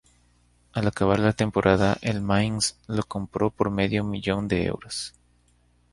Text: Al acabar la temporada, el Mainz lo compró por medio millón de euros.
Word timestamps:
Al 0.73 0.87
acabar 0.87 1.19
la 1.19 1.31
temporada, 1.31 1.95
el 2.01 2.21
Mainz 2.23 2.75
lo 2.87 3.03
compró 3.03 3.51
por 3.51 3.69
medio 3.69 4.03
millón 4.03 4.47
de 4.47 4.65
euros. 4.65 5.13